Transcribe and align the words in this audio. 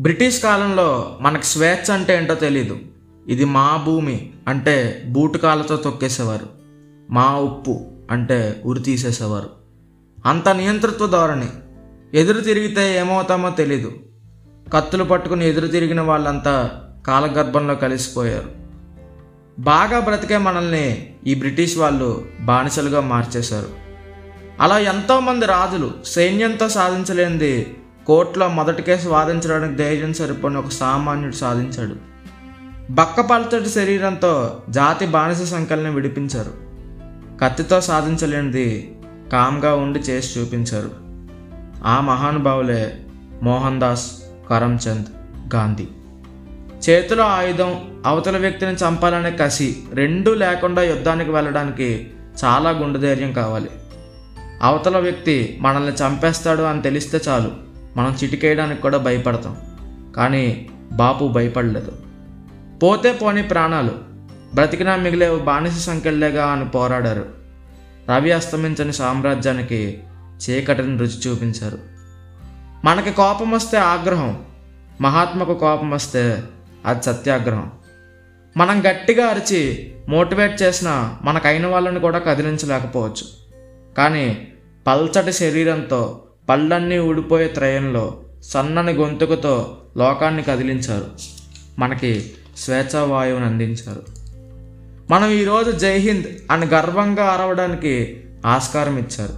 British 0.00 0.42
కాలంలో 0.42 1.18
మనకు 1.20 1.42
స్వేచ్ఛ 1.42 1.94
అంటే 1.94 2.16
ఏంటో 2.16 2.34
తెలీదు. 2.34 2.78
ఇది 3.28 3.44
మా 3.44 3.82
భూమి 3.86 4.32
అంటే 4.48 5.02
బూటు 5.06 5.38
కాళ్ళతో 5.38 5.76
తొక్కేసేవారు. 5.76 6.46
మా 7.10 7.36
ఉప్పు 7.38 7.86
అంటే 8.10 8.62
ఉరి 8.64 8.80
తీసేసేవారు. 8.80 9.50
అంత 10.26 10.48
నియంతృత్వ 10.48 11.06
ధోరణి. 11.06 11.48
ఎదురు 12.14 12.40
తిరిగితే 12.40 12.98
ఏమవుతామో 12.98 13.50
తెలీదు. 13.50 13.92
కత్తులు 14.72 15.04
పట్టుకుని 15.04 15.48
ఎదురు 15.48 15.66
తిరిగిన 15.66 16.00
వాళ్ళంతా 16.00 16.82
కాలగర్భంలో 17.06 17.74
కలిసిపోయారు. 17.74 18.50
బాగా 19.58 20.00
బ్రతికే 20.00 20.38
మనల్ని 20.38 21.14
ఈ 21.26 21.34
బ్రిటిష్ 21.34 21.78
వాళ్ళు 21.78 22.24
బానిసలుగా 22.40 23.00
మార్చేశారు. 23.00 23.68
అలా 24.60 24.78
ఎంతోమంది 24.78 25.46
రాజులు 25.46 25.90
సైన్యంతో 26.04 26.68
సాధించలేనిది 26.68 27.76
కోర్టులో 28.06 28.48
మొదటి 28.48 28.82
కేసు 28.82 29.08
వాదించడానికి 29.08 29.74
ధైర్యం 29.74 30.12
సరిపోని 30.12 30.56
ఒక 30.56 30.68
సామాన్యుడు 30.68 31.34
సాధించాడు. 31.34 31.96
బక్కపలచటి 32.92 33.68
శరీరంతో 33.68 34.62
జాతి 34.70 35.06
బానిస 35.06 35.42
సంకల్ని 35.42 35.90
విడిపించారు. 35.90 36.52
కత్తితో 37.40 37.80
సాధించలేనిది 37.80 38.98
కామ్గా 39.32 39.74
ఉండి 39.74 39.98
చేసి 39.98 40.40
చూపించారు. 40.40 40.90
ఆ 41.84 42.00
మహానుభావులే 42.00 43.00
మోహన్ 43.42 43.80
దాస్ 43.80 44.10
కరమ్చంద్ 44.50 45.06
గాంధీ. 45.54 45.88
చేతిలో 46.88 47.24
ఆయుధం 47.24 47.80
అవతల 48.06 48.36
వ్యక్తిని 48.36 48.72
చంపాలనే 48.72 49.30
కసి 49.30 49.76
రెండూ 49.94 50.34
లేకుండా 50.34 50.82
యుద్ధానికి 50.82 51.30
వెళ్ళడానికి 51.30 52.10
చాలా 52.44 52.70
గుండె 52.70 52.98
ధైర్యం 52.98 53.32
కావాలి. 53.32 53.70
అవతల 54.62 54.98
వ్యక్తి 54.98 55.58
మనల్ని 55.60 55.92
చంపేస్తాడు 55.92 56.62
అని 56.62 56.82
తెలిస్తే 56.82 57.20
చాలు. 57.28 57.71
మనం 57.96 58.16
చిటికేయడానికి 58.24 58.82
కూడా 58.82 58.98
భయపడతాం. 58.98 59.56
కానీ 60.16 60.70
బాపు 60.92 61.28
భయపడలేదు. 61.28 61.92
పోతే 62.82 63.12
పోని 63.12 63.42
ప్రాణాలు. 63.42 64.12
బ్రతికినా 64.54 64.96
మిగిలే 64.96 65.36
బానిస 65.36 65.86
సంఖ్యలేగా 65.86 66.46
అని 66.46 66.68
పోరాడారు. 66.68 67.28
రవి 68.10 68.32
అస్తమించని 68.32 68.92
సామ్రాజ్యానికి 68.92 70.02
చీకటిని 70.18 70.98
రుచి 70.98 71.30
చూపించారు. 71.30 71.78
మనకి 72.84 73.10
కోపం 73.10 73.50
వస్తే 73.50 73.76
ఆగ్రహం 73.76 74.44
మహాత్మకు 75.00 75.54
కోపం 75.54 75.90
వస్తే 75.90 76.42
అది 76.86 77.02
సత్యాగ్రహం. 77.02 77.72
మనం 78.56 78.82
గట్టిగా 78.90 79.26
అరిచి 79.26 79.94
మోటివేట్ 80.08 80.62
చేసినా 80.62 81.16
మనకైన 81.22 81.66
వాళ్ళని 81.66 82.00
కూడా 82.00 82.18
కదిలించలేకపోవచ్చు. 82.18 83.54
కానీ 83.96 84.48
పల్చటి 84.86 85.32
శరీరంతో 85.32 86.21
పళ్ళన్నీ 86.48 86.98
ఊడిపోయే 86.98 87.48
త్రయంలో 87.48 88.20
సన్నని 88.42 88.92
గొంతుకుతో 88.92 89.76
లోకాన్ని 89.96 90.42
కదిలించారు. 90.42 91.06
మనకి 91.78 92.30
స్వేచ్ఛావాయువుని 92.56 93.44
అందించారు. 93.44 94.02
మనం 95.10 95.30
ఈరోజు 95.30 95.70
జై 95.70 95.98
హింద్ 95.98 96.26
అని 96.50 96.66
గర్వంగా 96.66 97.24
అరవడానికి 97.24 98.24
ఆస్కారం 98.46 98.98
ఇచ్చారు. 98.98 99.34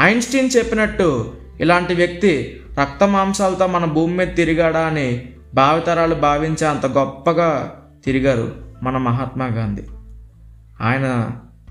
ఐన్స్టీన్ 0.00 0.50
చెప్పినట్టు 0.56 1.34
ఇలాంటి 1.60 1.94
వ్యక్తి 1.94 2.60
రక్త 2.80 3.04
మాంసాలతో 3.04 3.66
మన 3.66 3.84
భూమి 3.84 4.16
మీద 4.16 4.28
తిరిగాడా 4.36 4.80
అని 4.80 5.26
భావితరాలు 5.54 6.14
భావించే 6.14 6.66
అంత 6.66 6.86
గొప్పగా 6.86 7.80
తిరిగారు 8.04 8.52
మన 8.82 8.96
మహాత్మా 8.96 9.46
గాంధీ. 9.46 9.82
ఆయన 10.80 11.30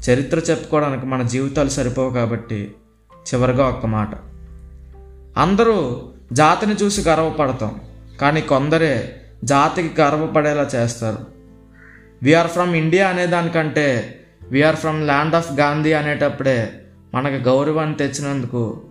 చరిత్ర 0.09 0.37
చెప్పుకోవడానికి 0.39 1.05
మన 1.05 1.21
జీవితాలు 1.21 1.69
సరిపోవు 1.69 2.13
కాబట్టి 2.13 2.75
చివరిగా 3.33 3.67
ఒక్క 3.67 3.85
మాట. 3.85 4.09
అందరూ 5.37 6.01
జాతిని 6.33 6.73
చూసి 6.73 7.09
గర్వపడతాం 7.09 7.81
కానీ 8.21 8.41
కొందరే 8.41 9.21
జాతికి 9.43 10.01
గర్వపడేలా 10.01 10.69
చేస్తారు. 10.75 11.17
వీఆర్ 12.23 12.47
ఫ్రమ్ 12.47 12.75
ఇండియా 12.75 13.07
అనే 13.07 13.27
దానికంటే 13.27 14.19
we are 14.49 14.75
from 14.75 15.05
land 15.05 15.35
of 15.35 15.51
Gandhi 15.51 15.93
అనేటప్పుడే 15.93 16.73
మనకు 17.13 17.43
గౌరవాన్ని 17.43 17.95
తెచ్చినందుకు 17.95 18.81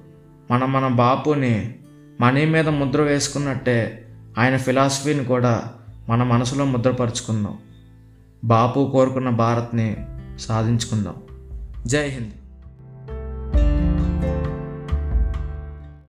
మనం 0.51 0.73
మన 0.73 0.89
బాపుని 0.89 1.75
మనీ 2.21 2.45
మీద 2.45 2.69
ముద్ర 2.69 3.03
వేసుకున్నట్టే 3.03 4.09
ఆయన 4.39 4.57
ఫిలాసఫీని 4.57 5.25
కూడా 5.25 5.65
మన 6.09 6.23
మనసులో 6.23 6.65
ముద్రపరుచుకుందాం. 6.65 7.59
బాపు 8.45 8.91
కోరుకున్న 8.93 9.31
భారత్ని 9.31 9.97
సాధించుకుందాం. 10.39 11.15
జై 11.87 12.09
హింద్. 12.09 12.46